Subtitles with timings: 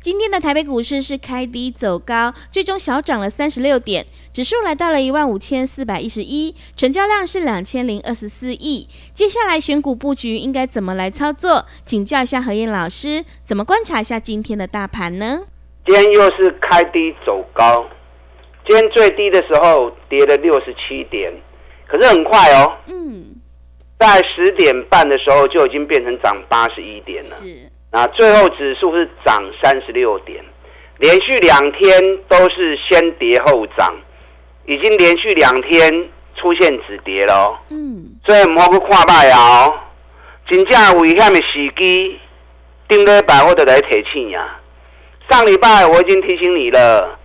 [0.00, 8.88] 今天的台北股市是开低走高，最终小涨了三十六点，指数来到了一万五千四百一十一，成交量是两千零二十四亿。
[9.12, 11.66] 接下来选股布局应该怎么来操作？
[11.84, 15.42] 请教一下何燕老师，怎么观察一下今天的大盘呢？
[15.84, 17.84] 今天又是开低走高，
[18.66, 21.30] 今天最低的时候跌了六十七点，
[21.86, 23.34] 可是很快哦，嗯，
[23.98, 27.36] 在十点半的时候就已经变成涨八十一点了。
[27.36, 27.69] 是。
[27.92, 30.44] 那最后指数是涨三十六点，
[30.98, 33.92] 连续两天都是先跌后涨，
[34.64, 37.60] 已经连续两天出现止跌了。
[37.68, 39.74] 嗯，所以莫去看卖啊哦，
[40.46, 42.18] 真正危险的时机，
[42.88, 44.56] 顶礼拜我就来提醒呀。
[45.28, 47.18] 上礼拜我已经提醒你了，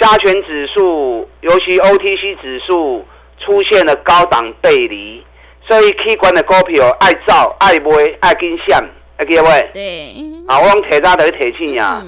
[0.00, 3.04] 加权指数，尤其 OTC 指数
[3.38, 5.22] 出现了高档背离，
[5.66, 8.82] 所以起关的股票爱造爱买爱跟上。
[9.18, 10.14] 哎，各位，对，
[10.46, 12.00] 啊，我用铁渣的铁气呀，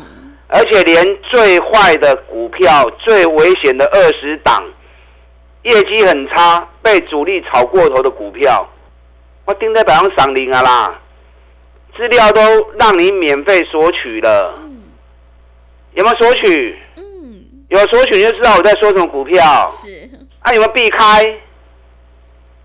[0.46, 4.62] 而且连最坏的股票、最危险的二十档，
[5.64, 8.64] 业绩很差、被主力炒过头的股票，
[9.44, 11.00] 我盯在板上赏零啊啦，
[11.96, 12.40] 资料都
[12.78, 14.82] 让你免费索取了，嗯、
[15.94, 16.78] 有没有索取？
[16.94, 19.68] 嗯，有索取你就知道我在说什么股票。
[19.68, 20.08] 是，
[20.42, 21.26] 啊，有没有避开？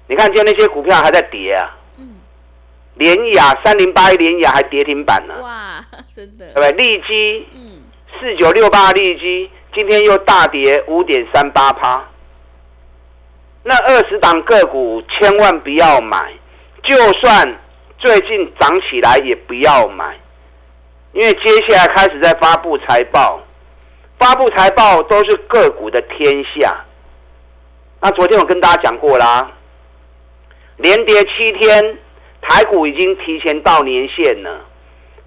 [0.07, 1.75] 你看今天那些股票还在跌啊。
[2.95, 5.33] 联雅三零八一，联雅还跌停板呢。
[5.41, 6.71] 哇， 真的，对不对？
[6.71, 7.83] 利基，嗯，
[8.19, 12.03] 四九六八利基今天又大跌五点三八趴。
[13.63, 16.31] 那二十档个股千万不要买，
[16.83, 17.59] 就算
[17.97, 20.17] 最近涨起来也不要买，
[21.11, 23.41] 因为接下来开始在发布财报，
[24.17, 26.85] 发布财报都是个股的天下。
[27.99, 29.51] 那昨天我跟大家讲过啦，
[30.77, 31.97] 连跌七天。
[32.47, 34.61] 台股已经提前到年线了，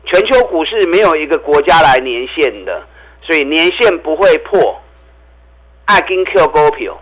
[0.04, 2.86] 全球股市没有一个国家来年线的，
[3.22, 4.80] 所以年线不会破。
[5.84, 6.96] 爱跟 Q 股票，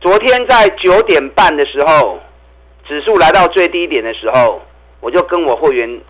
[0.00, 2.20] 昨天在九点半的时候，
[2.86, 4.62] 指数来到最低点的时候，
[5.00, 6.00] 我就跟我会员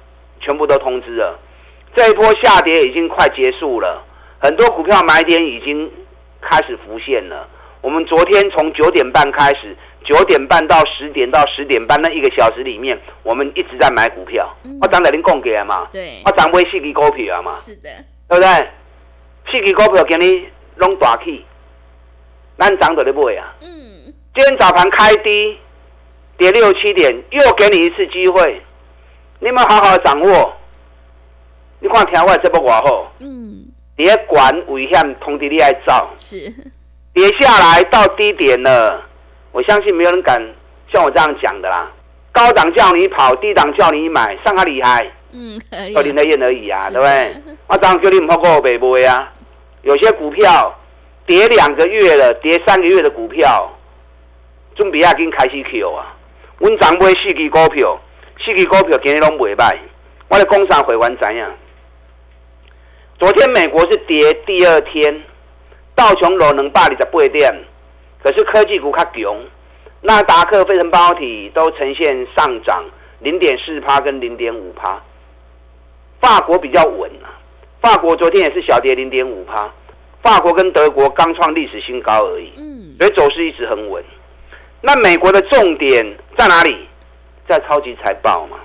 [0.40, 1.38] 全部都通知了，
[1.96, 4.04] 这一波下跌已经快结束了，
[4.40, 5.90] 很多股票买点已经
[6.42, 7.48] 开始浮现了。
[7.80, 9.74] 我们昨天从九点半开始。
[10.04, 14.48] 九点半到十点到十点半那一个小时里面，我们一直在买股票。
[14.64, 15.86] 嗯、我涨在您供给了嘛？
[15.92, 16.22] 对。
[16.24, 17.52] 我涨不会四支股票嘛？
[17.52, 17.90] 是的。
[18.28, 18.48] 对不对？
[19.50, 21.44] 四支股票给你弄大起，
[22.58, 23.54] 咱涨的你不会啊？
[23.60, 24.14] 嗯。
[24.34, 25.58] 今天早盘开低，
[26.36, 28.62] 跌六七点，又给你一次机会，
[29.40, 30.54] 你们好好掌握。
[31.80, 33.66] 你看听我这波过后，嗯，
[33.96, 36.06] 别管危险，通知你来走。
[36.16, 36.52] 是。
[37.12, 39.04] 跌下来到低点了。
[39.52, 40.40] 我相信没有人敢
[40.92, 41.90] 像我这样讲的啦。
[42.32, 45.60] 高档叫你跑，低档叫你买，上他厉害，嗯，
[45.94, 47.56] 就林德燕而已啊，对不对？
[47.66, 49.32] 我这样叫你唔好过我北部啊。
[49.82, 50.78] 有些股票
[51.26, 53.70] 跌两个月了，跌三个月的股票，
[54.76, 56.14] 准备要跟开始 Q 啊。
[56.58, 57.98] 我昨买四支股票，
[58.38, 59.76] 四支股票今日拢袂歹。
[60.28, 61.50] 我的工商会员怎样？
[63.18, 65.22] 昨天美国是跌第二天，
[65.94, 67.52] 道琼楼能百二十八点。
[68.22, 69.36] 可是科技股较强，
[70.02, 72.84] 纳达克、费城半导体都呈现上涨
[73.20, 75.00] 零点四趴跟零点五趴。
[76.20, 77.30] 法国比较稳啊，
[77.80, 79.72] 法国昨天也是小跌零点五趴。
[80.20, 84.04] 法国跟德国刚创历史新高而已，嗯，所以走势一直很稳。
[84.80, 86.04] 那美国的重点
[86.36, 86.88] 在哪里？
[87.48, 88.58] 在超级财报嘛。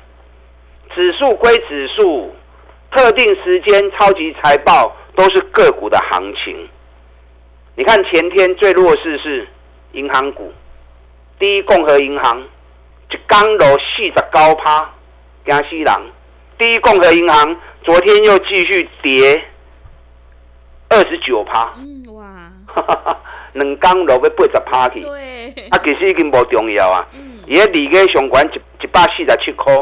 [0.94, 2.36] 指数归指数，
[2.92, 6.68] 特定时间超级财报都是个股的行情。
[7.75, 9.48] 你看前天最弱势是
[9.94, 10.51] 银行股，
[11.40, 12.44] 第一共和银行
[13.12, 14.90] 一刚落四十九趴，
[15.45, 15.88] 惊死人。
[16.57, 19.44] 第一共和银行昨天又继续跌
[20.90, 22.51] 二十九趴，嗯哇，
[23.54, 27.07] 两刚落要八十趴去，对，啊其实已经无重要啊，
[27.46, 29.74] 伊个利率上悬一一百四十七块，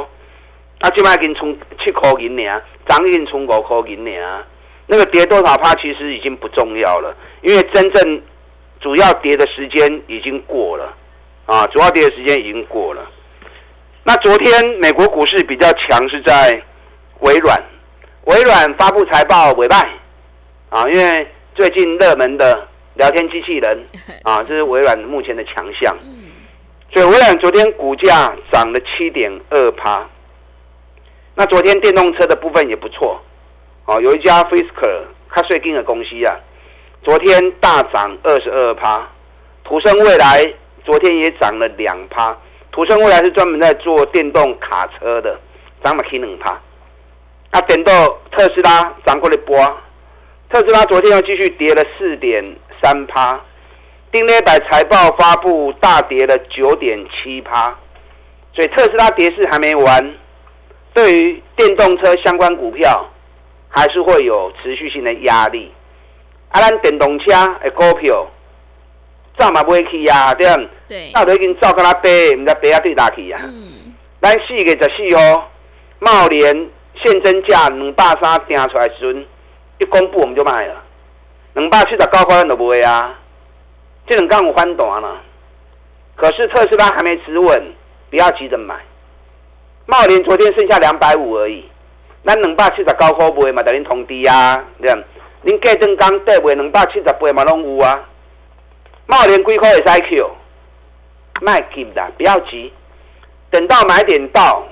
[0.80, 4.44] 啊即摆已经剩七块银尔，涨已经剩五块银尔。
[4.88, 8.22] 那个跌多少趴其实已经不重要了，因为真正
[8.82, 10.94] 主要跌的时间已经过了，
[11.46, 13.10] 啊，主要跌的时间已经过了。
[14.04, 16.62] 那昨天美国股市比较强是在
[17.20, 17.64] 微软，
[18.26, 19.78] 微软发布财报尾败，
[20.70, 23.86] 啊，因为最近热门的聊天机器人，
[24.26, 25.96] 啊，这是微软目前的强项，
[26.92, 30.10] 所以微软昨天股价涨了七点二趴。
[31.36, 33.22] 那昨天电动车的部分也不错，
[33.86, 36.36] 哦，有一家 Fisker 卡税金的公司啊，
[37.04, 39.10] 昨天大涨二十二趴，
[39.64, 40.54] 途胜未来
[40.86, 42.38] 昨天也涨了两趴，
[42.72, 45.36] 途胜未来是专门在做电动卡车的，
[45.84, 46.52] 涨了七两趴。
[47.50, 47.92] 啊，等到
[48.32, 49.58] 特斯拉涨过了波，
[50.52, 53.42] 特斯拉昨天又继续跌了四点三趴，
[54.12, 57.76] 丁磊百财报发布大跌了九点七趴，
[58.54, 60.16] 所以特斯拉跌势还没完。
[60.94, 63.10] 对于电动车相关股票，
[63.70, 65.72] 还是会有持续性的压力。
[66.52, 67.32] 啊，咱电动车
[67.64, 68.28] 的股票，
[69.38, 71.12] 涨嘛不会去啊，对不对？
[71.14, 73.42] 那都已经走到那跌，毋知跌啊对哪去啊？
[73.44, 73.94] 嗯。
[74.22, 75.50] 咱四月十四号，
[76.00, 79.26] 茂联现增价两百三定出来时阵，
[79.80, 80.76] 一公布我们就卖了，
[81.54, 83.18] 两百七十九块钱都不会啊。
[84.06, 85.22] 这两天有翻弹了，
[86.16, 87.74] 可是特斯拉还没止稳，
[88.10, 88.76] 不要急着买。
[89.86, 91.64] 茂联昨天剩下两百五而已，
[92.26, 95.02] 咱两百七十九块卖嘛，等您通知啊，对吧？
[95.44, 96.50] 您隔阵刚对不？
[96.50, 98.08] 两百七十八嘛拢有啊。
[99.08, 100.32] 茂联几块会使 Q，
[101.42, 102.72] 卖急啦，不要急，
[103.50, 104.68] 等到买点到，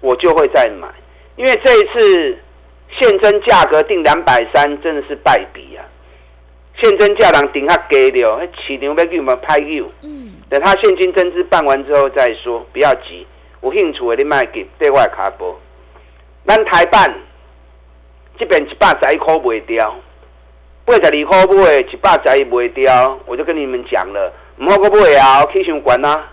[0.00, 0.88] 我就会再买。
[1.36, 2.38] 因为这一次
[2.90, 5.80] 现增价格定两百三，真的是败笔啊！
[6.76, 9.90] 现增价人定较低了，市场要给我们拍 Q。
[10.02, 10.34] 嗯。
[10.50, 13.26] 等他现金增资办完之后再说，不要急。
[13.62, 15.58] 有兴趣的你卖给对外卡波，
[16.46, 17.14] 咱台办
[18.38, 19.94] 这边一百十一块卖掉，
[20.98, 26.24] 八十二块买，一百十一卖掉，我就跟你们讲了，唔好个买啊，可以先关呐。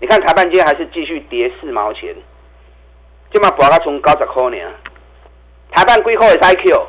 [0.00, 2.14] 你看台办今天还是继续跌四毛钱，
[3.32, 4.56] 今嘛博到从九十块呢。
[5.72, 6.86] 台办几块也再 Q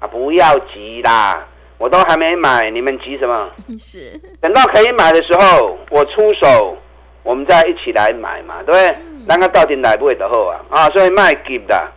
[0.00, 0.06] 啊？
[0.08, 1.46] 不要急啦，
[1.78, 3.50] 我都还没买，你们急什么？
[3.78, 6.76] 是等到可以买的时候，我出手。
[7.24, 8.98] 我们再一起来买嘛，对不对？
[9.28, 10.60] 那个到底来不会的好啊？
[10.70, 11.92] 啊，所以卖给的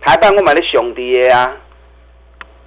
[0.00, 1.54] 台办我买的兄弟的，啊，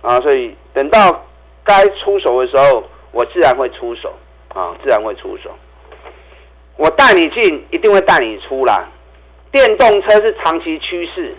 [0.02, 1.26] 啊所以等到
[1.64, 4.14] 该出手的时候，我自然会出手
[4.50, 5.52] 啊，自然会出手。
[6.78, 8.88] 我带你进，一定会带你出啦。
[9.52, 11.36] 电动车是长期趋势，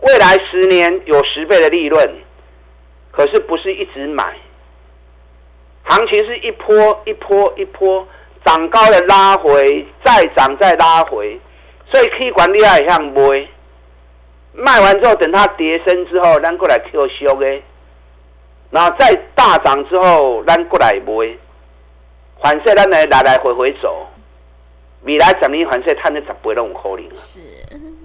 [0.00, 2.10] 未来十年有十倍的利润，
[3.10, 4.36] 可是不是一直买，
[5.84, 8.06] 行情是一波一波一波。
[8.44, 11.38] 涨高的拉回，再涨再拉回，
[11.92, 13.46] 所以可以管理下向买，
[14.58, 17.62] 卖完之后等它跌升之后，咱过来 Q 修的，
[18.70, 21.38] 然后再大涨之后，咱过来买，
[22.42, 24.06] 反正咱来来来回回走，
[25.02, 27.16] 未来十年反正赚的十倍都有可能。
[27.16, 27.40] 是，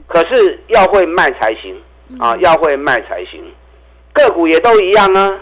[0.08, 1.76] 可是要会卖才行
[2.20, 3.44] 啊，要会卖才行，
[4.14, 5.40] 个股也都一样啊。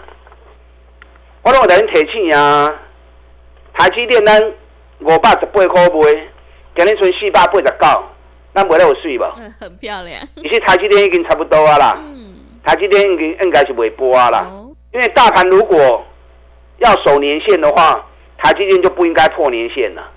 [1.42, 2.72] 我让我等提醒啊，
[3.74, 4.52] 台积电单。
[5.04, 6.28] 五百十八块卖，
[6.76, 8.04] 今日剩四百八十九，
[8.54, 9.22] 咱卖了有水无？
[9.58, 10.20] 很漂亮。
[10.36, 11.94] 其实台积电已经差不多啊啦。
[11.98, 12.34] 嗯。
[12.64, 14.46] 台积电已经应该是未播啊啦。
[14.50, 14.70] 哦。
[14.92, 16.04] 因为大盘如果
[16.78, 18.06] 要守年线的话，
[18.38, 20.10] 台积电就不应该破年线了。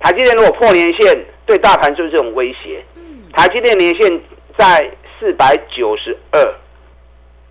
[0.00, 2.84] 台积电如果破年线，对大盘就是这种威胁。
[2.96, 3.22] 嗯。
[3.32, 4.20] 台积电年线
[4.58, 6.54] 在四百九十二，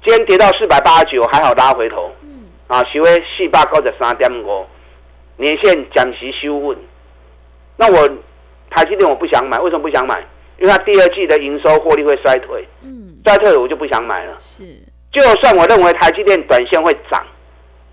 [0.03, 2.11] 今天跌到四百八十九，还好拉回头。
[2.21, 2.45] 嗯。
[2.67, 4.65] 啊，收在四百九十三点五。
[5.35, 6.77] 年线暂时修稳，
[7.75, 8.07] 那我
[8.75, 10.19] 台积电我不想买，为什么不想买？
[10.57, 14.35] 因为它第二季的营收获利会衰退，嗯，衰退我就不想买了。
[14.39, 14.63] 是，
[15.11, 17.25] 就算我认为台积电短线会涨，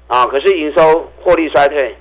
[0.07, 1.97] 啊，可是营收获利衰退，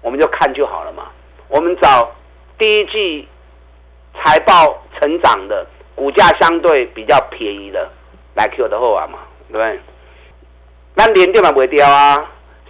[0.00, 1.04] 我们就看就好了嘛。
[1.48, 2.10] 我们找
[2.58, 3.28] 第一季
[4.14, 7.88] 财报成长的股价相对比较便宜的
[8.34, 9.18] 来 Q 的后啊嘛，
[9.48, 9.80] 对不对？
[10.94, 12.24] 那联电嘛不会掉啊，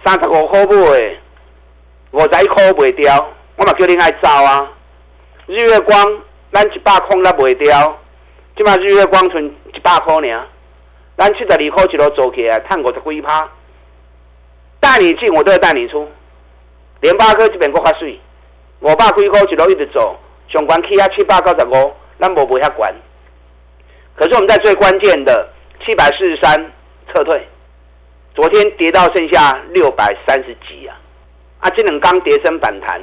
[0.05, 1.17] 三十五块不会。
[2.11, 4.67] 五十一块卖掉，我嘛叫你爱走啊！
[5.49, 6.21] 日月光，
[6.53, 7.99] 咱一百空咱卖掉，
[8.55, 10.47] 即马日月光剩一百块尔，
[11.17, 13.49] 咱七十二块一路做起来，赚五十几趴。
[14.79, 16.07] 带你进，我都要带你出。
[17.01, 18.19] 联发科这边国较水，
[18.81, 20.15] 五百几块一路一直走，
[20.49, 22.93] 上关起啊七百九十五，咱无不遐管。
[24.15, 25.49] 可是我们在最关键的
[25.83, 26.71] 七百四十三
[27.11, 27.47] 撤退，
[28.35, 30.95] 昨天跌到剩下六百三十几啊！
[31.61, 33.01] 啊，这两刚跌升反弹，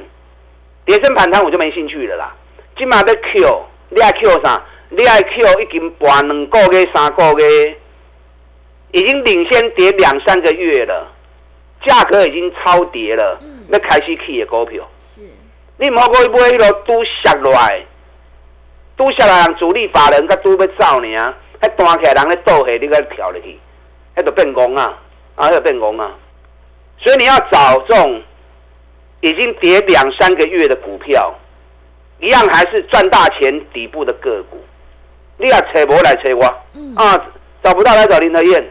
[0.87, 2.33] 跌升反弹我就没兴趣了啦。
[2.77, 4.63] 今嘛在 Q，你爱 Q 啥？
[4.89, 7.77] 你爱 Q 已经盘两个月、三个月，
[8.93, 11.13] 已经领先跌两三个月了。
[11.85, 13.39] 价格已经超跌了，
[13.69, 15.21] 要开始去的股票，是，
[15.77, 17.85] 你唔好过去买迄个都下落来，
[18.95, 23.59] 都下来人主力法人，佮都要走呢啊，还弹起来人咧倒下，你佮跳入去，
[24.15, 24.97] 迄就变戆啊，
[25.35, 26.11] 啊，迄就变戆啊，
[26.97, 28.23] 所以你要找这种
[29.27, 31.33] 已经跌两三个月的股票，
[32.19, 34.57] 一样还是赚大钱底部的个股，
[35.37, 36.45] 你要找无来扯我，
[36.95, 37.25] 啊，
[37.63, 38.65] 找不到来找林德燕，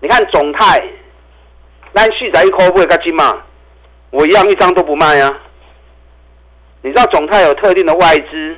[0.00, 0.82] 你看总泰。
[1.94, 3.36] 咱续在一块买个金嘛，
[4.08, 5.30] 我一样一张都不卖啊！
[6.80, 8.56] 你知道总泰有特定的外资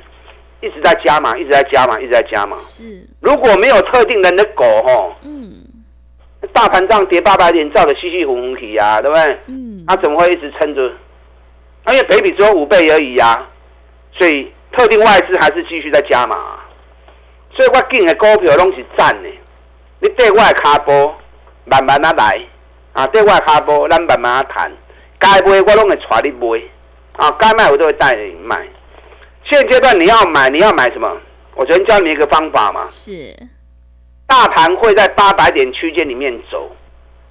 [0.61, 2.55] 一直在加码，一直在加码，一直在加码。
[2.55, 3.05] 是。
[3.19, 5.65] 如果没有特定人的狗吼，嗯，
[6.53, 9.37] 大盘这样跌八百点，照的稀稀糊糊起啊，对不对？
[9.47, 9.64] 嗯。
[9.87, 10.81] 他怎么会一直撑着？
[11.87, 13.47] 因为北比只有五倍而已啊，
[14.13, 16.35] 所以特定外资还是继续在加码。
[17.53, 19.29] 所以我进的股票拢是赚的，
[19.99, 21.15] 你对外卡波
[21.65, 22.41] 慢慢啊来。
[22.93, 24.71] 啊，对外卡波，咱慢慢谈。
[25.19, 26.61] 该买我拢会带你买，
[27.17, 28.65] 啊，该卖我都会带你卖。
[29.43, 31.17] 现阶段你要买，你要买什么？
[31.55, 32.87] 我昨天教你一个方法嘛。
[32.89, 33.35] 是。
[34.25, 36.73] 大盘会在八百点区间里面走，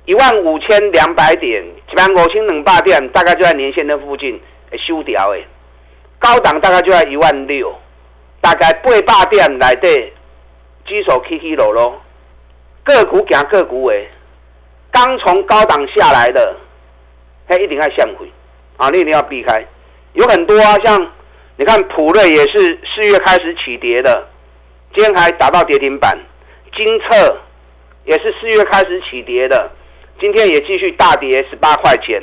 [0.07, 4.41] 一万五千两百点，一万五千两百点，大概就在年线的附近
[4.77, 5.47] 收掉诶。
[6.19, 7.75] 高档大概就在一万六，
[8.41, 10.13] 大概八百点来对，
[10.85, 12.01] 指数起起落落，
[12.83, 14.09] 个股行个股诶。
[14.91, 16.55] 刚从高档下来的，
[17.49, 18.31] 它一定要向回
[18.77, 18.91] 啊！
[18.91, 19.65] 你一定要避开。
[20.13, 21.11] 有很多啊，像
[21.57, 24.29] 你看普瑞也是四月开始起跌的，
[24.95, 26.17] 今天还达到跌停板。
[26.77, 27.41] 精测
[28.05, 29.71] 也是四月开始起跌的，
[30.21, 32.23] 今天也继续大跌十八块钱。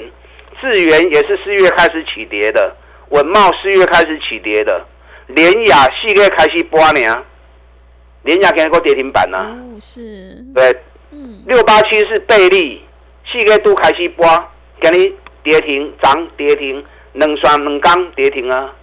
[0.60, 2.76] 智源也是四月开始起跌的，
[3.10, 4.86] 稳茂四月开始起跌的，
[5.28, 7.24] 联雅四月开始波呢，
[8.24, 9.58] 联雅给个跌停板呢、啊？
[9.58, 10.76] 哦，是，对。
[11.46, 12.82] 六八七是贝利，
[13.30, 14.26] 四月都开始播，
[14.80, 18.74] 给你跌停涨跌停，两双两刚跌停啊！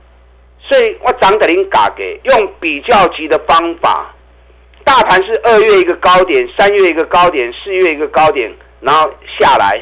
[0.60, 4.14] 所以我涨给您嘎给，用比较级的方法，
[4.84, 9.80] 大盘是二月一个高点，三月一个高点，四月一个高点，然后下来，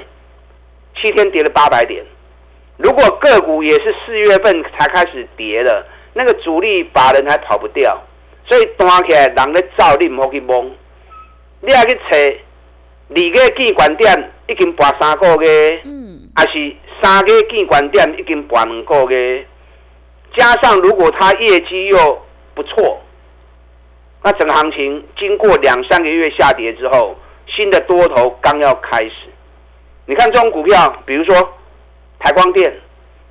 [0.97, 2.05] 七天跌了八百点。
[2.79, 8.03] 如果个股也是四月份才开始跌的，那个主力把人还跑不掉，
[8.47, 10.71] 所以端起来人咧造，你唔好去懵。
[11.61, 19.47] 你要去找二个建管点已经跋三个月，嗯，还是三个建管点已经跋两个月，
[20.37, 22.23] 加上如果它业绩又
[22.55, 23.01] 不错，
[24.23, 29.13] 那整个行情经过两三个月下跌之后，新的多头刚要开始。
[30.07, 31.35] 你看这种股票，比如说
[32.19, 32.73] 台光电，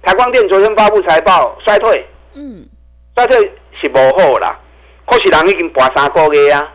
[0.02, 2.68] 台光电昨天发布财报衰退，嗯，
[3.16, 3.40] 衰退
[3.80, 4.60] 是无好啦，
[5.06, 6.72] 可是人已经跋三个月啊。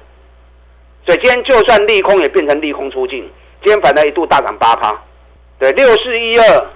[1.07, 3.21] 所以今天就算利空也变成利空出尽，
[3.63, 5.03] 今天反而一度大涨八趴。
[5.59, 6.67] 对，六四一二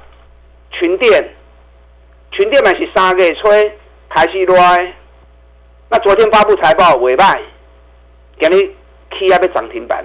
[0.70, 1.30] 群电，
[2.30, 3.78] 群电嘛是三个吹
[4.08, 4.94] 开始来，
[5.88, 7.40] 那昨天发布财报尾拜，
[8.40, 8.74] 今日
[9.18, 10.04] 起要被涨停板，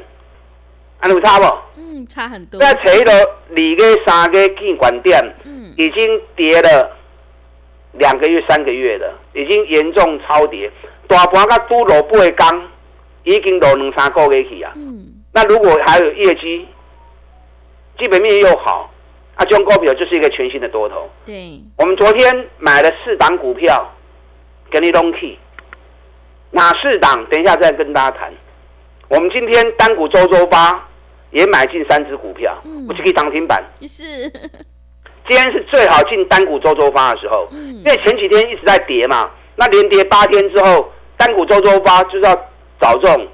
[1.00, 1.58] 安有差不？
[1.78, 2.60] 嗯，差很多。
[2.60, 6.98] 在扯到二个三个见管电，嗯，已经跌了
[7.94, 10.72] 两个月、三个月了，已经严重超跌，
[11.08, 12.62] 大盘甲都落八天。
[13.26, 16.66] 已经都两三个月去啊，嗯，那如果还有业绩，
[18.00, 18.90] 基本面又好，
[19.36, 21.08] 啊，这种股票就是一个全新的多头。
[21.26, 23.94] 对，我们昨天买了四档股票，
[24.72, 25.38] 给你弄去，
[26.52, 27.24] 哪四档？
[27.30, 28.34] 等一下再跟大家谈。
[29.10, 30.88] 我们今天单股周周发
[31.32, 32.58] 也买进三只股票，
[32.88, 33.64] 我就可以涨停板。
[33.88, 34.04] 是，
[35.28, 42.46] 今天是最好进单股周周发的时候，嗯，因为前几天一直在跌嘛，那连跌八天之后，单股周周发就是要。
[42.82, 43.28] 找这种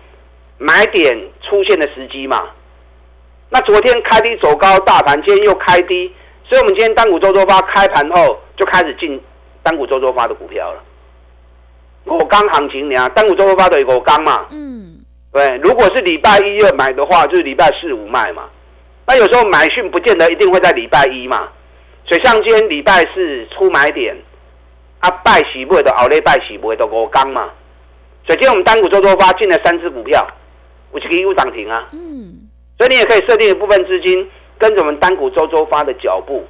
[0.57, 2.49] 买点出现的时机嘛？
[3.49, 6.11] 那昨天开低走高，大盘今天又开低，
[6.49, 9.21] 所以我们今天单股周周发开盘后就开始进
[9.61, 10.81] 单股周周发的股票了。
[12.05, 14.47] 五刚行情，你啊单股周周发的五刚嘛？
[14.49, 14.74] 嗯，
[15.35, 15.57] 对。
[15.57, 18.43] 如果是礼拜一要买的话，就是礼拜四五卖嘛。
[19.05, 21.49] 那有时候买讯不见得一定会在礼拜一嘛。
[22.05, 24.15] 所以像今天礼拜四出买点，
[24.99, 27.49] 啊，拜喜不会的，熬礼拜喜不会的五刚嘛。
[28.25, 30.25] 所以今天我们单股周周发进了三只股票，
[30.91, 31.89] 五七个一涨停啊。
[31.91, 36.43] 嗯，所以你也可以设定一部分资金跟着我们单股周周发的脚步，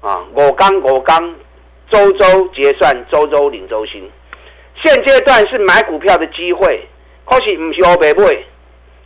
[0.00, 1.34] 啊，我刚我刚
[1.90, 4.10] 周周结算，周周领周薪。
[4.82, 6.86] 现阶段是买股票的机会，
[7.28, 8.38] 可是不是欧白买，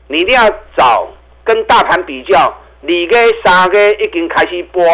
[0.07, 1.09] 你一定要找
[1.45, 2.39] 跟大盘比较，
[2.83, 3.09] 二月
[3.45, 4.85] 三月已经开始播，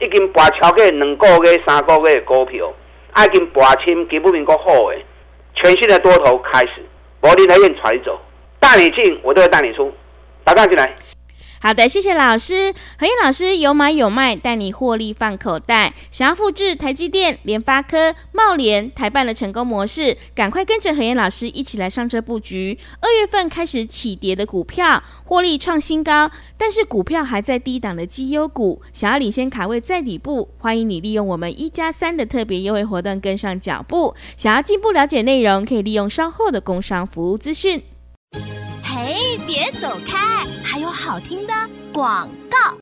[0.00, 2.72] 已经播超过两个月、三个月的股票，
[3.18, 5.04] 已经播深基本面够好诶。
[5.54, 6.82] 全新的多头开始，
[7.20, 8.18] 柏林台院传走，
[8.58, 9.92] 带你进，我都会带你出，
[10.44, 10.94] 打上进来。
[11.62, 12.74] 好的，谢谢老师。
[12.98, 15.94] 何燕老师有买有卖，带你获利放口袋。
[16.10, 22.76] 想要复制台积电、联发科、茂联、台办的成功模式，赶快跟着何燕老师一起来上车布局。
[23.00, 26.28] 二月份开始起跌的股票，获利创新高，
[26.58, 34.16] 但是股票还在低档的绩优股，想要领先卡位在底部，欢迎你利用我们一加三的特别优惠活动跟上脚步。
[34.36, 37.80] 想要进一步了解内容，可以利用稍后的工商服务资讯。
[38.82, 40.31] 嘿，别走开，
[40.72, 41.52] 还有好听的
[41.92, 42.74] 广告。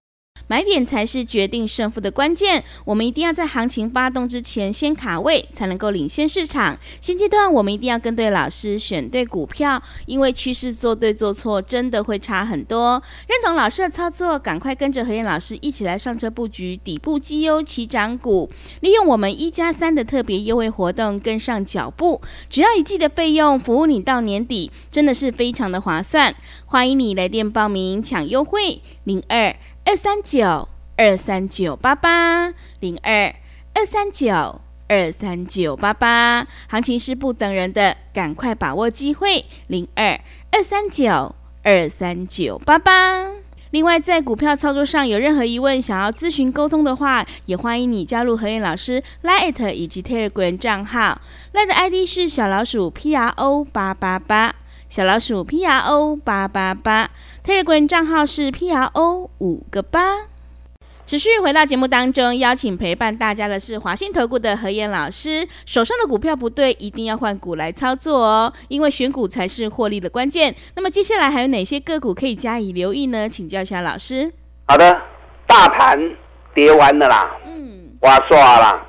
[0.50, 6.76] 买点才是决定胜负的关键，我们一定要在行情发动之前先卡位，才能够领先市场。
[7.00, 13.00] 现阶段我们一定要跟对老师，选对股票，因为趋势做对做错真的会差很多。
[13.28, 26.35] 认同老师的操作，赶快跟着何燕老师一起来上车布局底部绩优起涨股，利用我们一加三的特别优惠活动跟上脚步，只要一季的费用服务你到年底，真的是非常的划算。
[26.66, 29.54] 欢迎你来电报名抢优惠，零二。
[29.91, 33.35] 二三九二三九八八零二
[33.75, 39.45] 二三九二三九八八，行情是不等人的，赶快把握机会。
[39.67, 40.21] 零二
[40.53, 43.33] 二三九二三九八八。
[43.73, 51.21] 另外，在股票操作上有任何疑问，想要咨询沟通的话，也欢迎你加入何燕老师 Line 以及 Telegram 账号。
[51.53, 54.55] Line 的 ID 是小老鼠 P R O 八八八。
[54.91, 57.09] 小老鼠 P R O 八八八
[57.47, 60.23] ，Telegram 账号是 P R O 五个八。
[61.07, 65.47] 持续回到节目当中，邀请陪伴大家的是华信投顾的何燕老师。
[65.65, 70.53] 手上的股票不对，一定要换股来操作哦，因为选股才是获利的关键。
[70.75, 73.29] 那么接下来还有哪些个股可以加以留意呢？
[73.29, 74.33] 请教一下老师。
[74.67, 75.01] 好的，
[75.47, 75.97] 大盘
[76.53, 78.85] 跌完了啦，嗯，哇刷啦，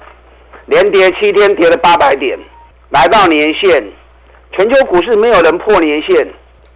[0.65, 2.39] 连跌七天，跌了八百点，
[2.89, 3.83] 来到年线。
[4.51, 6.15] 全球股市没有人破年线，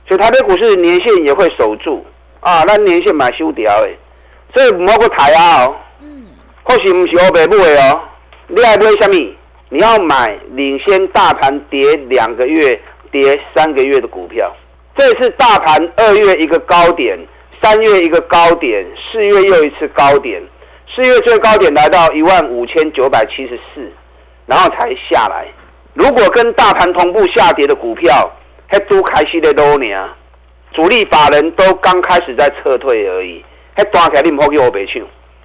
[0.08, 2.06] 所以台北股市年线也会守住
[2.40, 2.64] 啊。
[2.66, 3.90] 那年线蛮修掉的，
[4.54, 5.76] 所以不要过抬啊哦。
[6.02, 6.28] 嗯。
[6.64, 8.00] 或许唔是我北部的哦，
[8.48, 9.36] 你要买什么？
[9.70, 12.80] 你要买领先大盘跌两个月、
[13.12, 14.56] 跌三个月的股票。
[14.96, 17.20] 这次大盘二月一个高点，
[17.62, 20.42] 三月一个高点，四月又一次高点。
[20.88, 23.92] 四月最高点来到一万五千九百七十四，
[24.46, 25.48] 然后才下来。
[25.96, 28.30] 如果跟大盘同步下跌的股票，
[28.68, 30.10] 还都开始在多呢，
[30.74, 33.44] 主力法人都刚开始在撤退而已，
[33.78, 35.02] 还大起来你唔好给我别抢。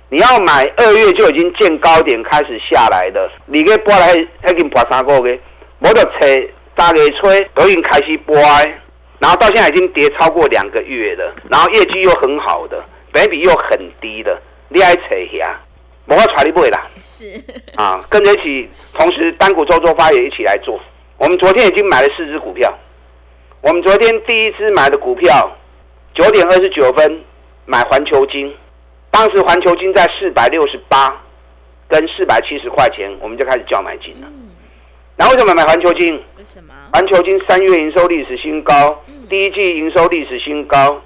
[0.09, 4.09] 你要买二月就已经见高点开始下来的，你给拨来
[4.43, 5.41] 还给拨三个月，
[5.79, 8.35] 我就吹大个吹都已经开始拨，
[9.21, 14.37] 然后到现在已经跌超过两个月了，然后业绩又很好的，本比又很低的，
[14.69, 15.61] 你爱吹呀？
[16.11, 17.41] 我要传力不会啦，是
[17.77, 20.77] 啊，跟着一起，同时单股周周发也一起来做。
[21.17, 22.77] 我们昨天已经买了四只股票，
[23.61, 25.49] 我们昨天第一支买的股票，
[26.13, 27.23] 九点二十九分
[27.65, 28.53] 买环球金，
[29.13, 31.17] 当时环球金在四百六十八
[31.87, 34.27] 跟四百七十块钱，我们就开始叫买进了。
[35.15, 36.15] 然后为什么买环球金？
[36.37, 36.75] 为什么？
[36.93, 41.01] 环球金三月营收历史新高，第一季营收历史新高，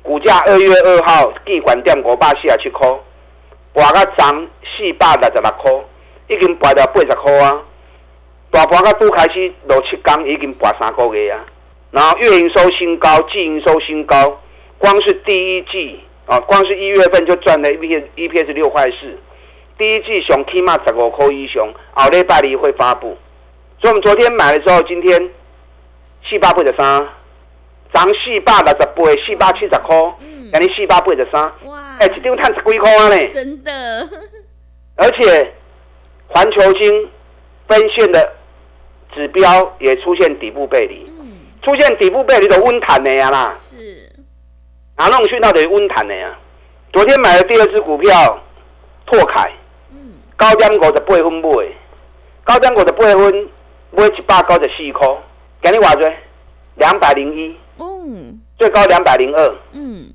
[0.00, 2.88] 股价二月二号地管店五百四十七块。
[3.72, 5.72] 博到涨四百六十六块，
[6.28, 7.62] 已经博到八十块啊！
[8.50, 11.40] 大盘个都开始六七天已经博三个月啊！
[11.90, 14.40] 然后月营收新高，季营收新高，
[14.78, 19.18] 光是第一季啊，光是一月份就赚了 EPS EPS 六块四，
[19.78, 23.16] 第一季上起码十五块以上，后礼拜二会发布。
[23.80, 25.30] 所以我们昨天买的时候，今天
[26.28, 27.08] 四百八十三，
[27.92, 29.96] 涨四百六十八，四百七十块，
[30.52, 31.42] 今日四百八十三。
[31.64, 33.32] 哇哎，一张赚十几块呢！
[33.32, 34.08] 真的，
[34.96, 35.50] 而且
[36.28, 37.08] 环球金
[37.66, 38.32] 分线的
[39.14, 43.50] 指标也出现底部背离，嗯、出现底部背离的温弹的呀啦。
[43.50, 44.12] 是，
[44.98, 46.36] 哪弄讯号得温弹的呀？
[46.92, 48.38] 昨天买的第二只股票，
[49.06, 49.50] 拓凯，
[49.90, 51.48] 嗯，高点五十八分买，
[52.44, 53.48] 高点五十八分
[53.90, 55.08] 买一百九十四块，
[55.62, 56.10] 给你话多，
[56.74, 60.12] 两百零一，嗯，最高两百零二，嗯。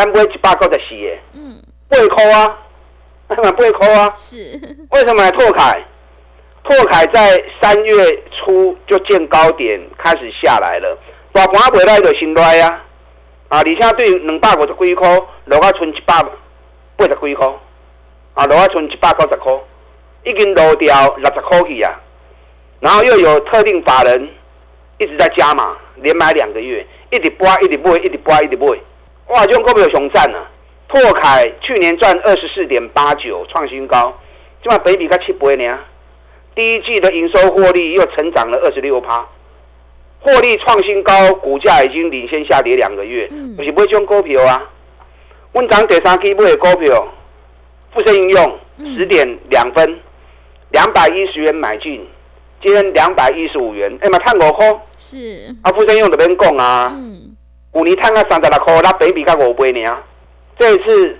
[0.00, 2.56] 咱买一百九十四个，嗯，八块啊，
[3.28, 4.58] 八块啊，是，
[4.92, 5.78] 为什么来拓凯？
[6.64, 7.94] 拓凯在三月
[8.30, 10.96] 初就见高点，开始下来了，
[11.34, 12.82] 大盘回来就先来啊，
[13.48, 15.06] 啊，而且对两百五十几块，
[15.44, 16.14] 落啊剩一百
[16.96, 17.46] 八十几块，
[18.32, 19.52] 啊，落啊剩一百九十块，
[20.24, 22.00] 已经落掉六十块去啊，
[22.80, 24.30] 然后又有特定法人
[24.96, 28.74] 一直在加码，连买两个月，一直播，一直播，一直播，一直播。
[29.30, 30.50] 哇，这种股票熊赞啊！
[30.88, 34.12] 拓凯去年赚二十四点八九，创新高，
[34.60, 35.78] 起码北比才七倍呢。
[36.52, 39.24] 第一季的营收获利又成长了二十六趴，
[40.18, 43.28] 获利创新高，股价已经领先下跌两个月。
[43.30, 44.68] 嗯，不是买这种股票啊，
[45.52, 47.06] 问涨第三期买的股票，
[47.94, 48.58] 富盛应用
[48.96, 49.96] 十点两分，
[50.70, 52.04] 两百一十元买进，
[52.60, 54.66] 今天两百一十五元，哎嘛，探五块。
[54.98, 55.54] 是。
[55.62, 57.29] 啊，富盛应用这边讲啊，嗯，
[57.72, 59.96] 五年探个三十六块，那北比较五倍呢。
[60.58, 61.18] 这一次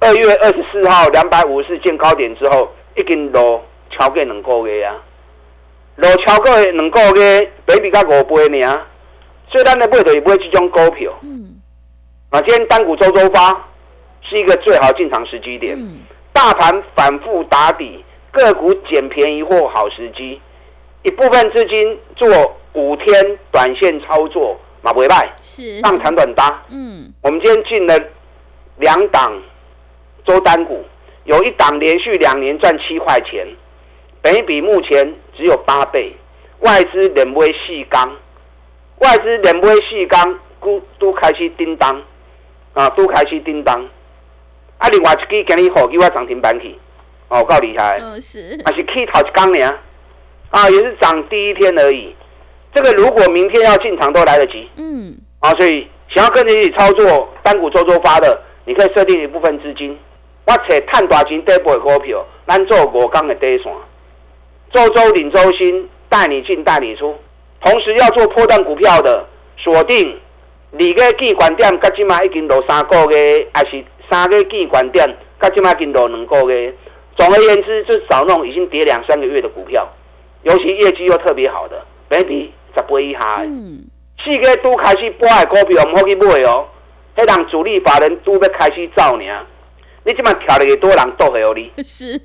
[0.00, 4.96] 二月二十四号两百五十四见高点之后，已经落超过两个月啊，
[5.96, 8.80] 落超过两个月，北比较五倍呢。
[9.50, 11.12] 所以咱的买就买这种股票。
[11.22, 11.56] 嗯。
[12.30, 13.66] 啊，今天单股周周发
[14.20, 15.74] 是一个最好进场时机点。
[15.78, 16.00] 嗯。
[16.32, 20.40] 大盘反复打底，个股捡便宜货好时机。
[21.02, 22.28] 一部分资金做
[22.74, 25.32] 五天短线操作，马不会卖。
[25.42, 25.80] 是。
[25.82, 26.62] 放长短搭。
[26.70, 27.12] 嗯。
[27.22, 27.98] 我们今天进了
[28.76, 29.32] 两档
[30.24, 30.84] 周单股，
[31.24, 33.46] 有一档连续两年赚七块钱，
[34.22, 36.14] 本一比目前只有八倍，
[36.60, 38.16] 外资连买四缸。
[38.98, 42.02] 外资连买四缸，都都开始叮当，
[42.72, 43.80] 啊，都开始叮当。
[44.78, 46.76] 啊，另外一支今日好，给我涨停板去，
[47.28, 47.98] 哦，够厉害。
[48.00, 48.60] 哦，是。
[48.64, 49.78] 啊是可以头一缸呢，
[50.50, 52.12] 啊，也是涨第一天而已。
[52.72, 54.68] 这个如果明天要进场都来得及。
[54.76, 55.16] 嗯。
[55.40, 59.96] 啊，所以想要跟着一起操作单股周周发的，你可以设定一部分资金，
[60.46, 63.72] 我且探大钱底部的股票，咱做五缸的底线，
[64.72, 67.16] 周周领周薪，带你进带你出。
[67.60, 69.24] 同时要做波段股票的
[69.56, 70.18] 锁定，
[70.72, 75.06] 二个记关点，甲即马已经落三个月，还是三个记关点，
[75.40, 76.74] 甲即马已经落两个月。
[77.16, 79.88] 总而言之，就是找那种已经跌两三个月的股票，
[80.42, 83.42] 尤其业绩又特别好的，maybe 十倍以下。
[83.42, 83.84] 嗯。
[84.22, 86.66] 四个都开始播的股票，唔好去买哦。
[87.16, 89.24] 迄人主力法人都要开始造呢。
[90.04, 91.72] 你即马挑了几多人都会有你。
[91.78, 92.18] 是。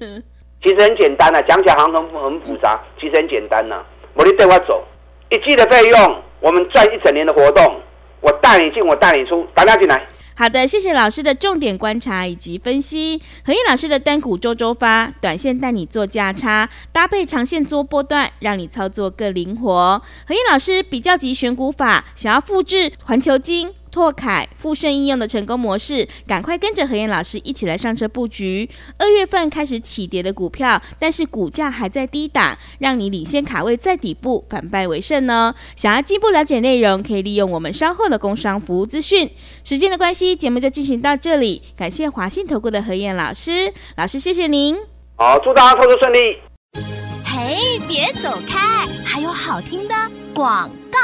[0.62, 3.86] 其实很简单啊，讲起来好像很很复杂，其实很简单呐、啊。
[4.14, 4.84] 我你对我走。
[5.30, 7.82] 一季的费用，我们赚一整年的活动，
[8.22, 10.06] 我带你进，我带你出，大家进来。
[10.36, 13.22] 好的，谢谢老师的重点观察以及分析。
[13.46, 20.02] 恒毅老师的单股周周发，短线带你做价差，搭配长线做波段，让你操作更灵活。
[20.28, 23.72] 恒毅老师比较级选股法，想要复制环球金。
[23.94, 28.68] 拓凯、富盛应用的成功模式，赶快跟着何燕老师一起来上车布局。
[28.98, 35.54] 二月份开始起跌的股票，但是股价还在低档，让你领先卡位在底部，反败为胜呢。
[35.76, 39.30] 想要进一步了解内容，可以利用我们稍后的工商服务资讯。
[39.64, 41.62] 时间的关系，节目就进行到这里。
[41.78, 44.76] 感谢华信投顾的何燕老师，老师谢谢您。
[45.18, 46.40] 好，祝大家操作顺利。
[47.24, 49.94] 嘿，别走开，还有好听的
[50.34, 51.00] 广告。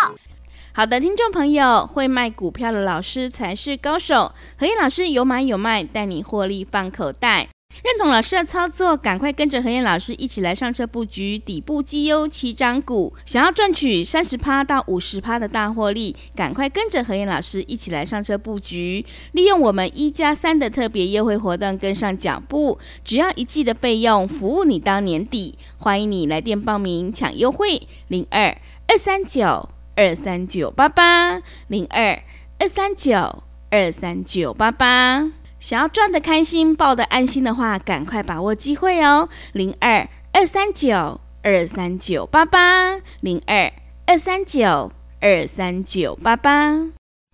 [0.79, 4.31] 好的，听众朋友，会卖股票的老师才是高手。
[4.57, 7.49] 何燕老师有买有卖，带你获利放口袋。
[7.83, 13.13] 认同老师的操作，赶快跟着何燕老师一起来上车布局底部绩优七张股。
[13.25, 19.05] 想要赚取三十趴到五十趴的大获利，赶快跟着何燕老师一起来上车布局。
[19.33, 25.57] 利用我们一加三的特别优惠活动，跟上脚步，只要一季的费用，服务你到年底。
[25.77, 29.67] 欢迎你来电报名抢优惠，零二二三九。
[29.99, 32.17] 二三九八八零二
[32.57, 39.27] 二三九二三九八八，想要赚的开心、抱的安心的话，赶快把握机会哦！
[39.51, 43.73] 零二二三九二三九八八零二
[44.05, 46.98] 二三九二三九八八。